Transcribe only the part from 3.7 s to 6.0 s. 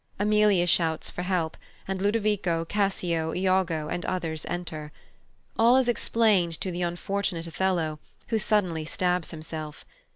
and others enter. All is